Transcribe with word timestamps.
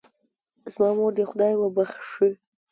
زما 0.73 0.89
مور 0.97 1.11
دې 1.17 1.23
خدای 1.29 1.53
وبښئ 1.57 2.31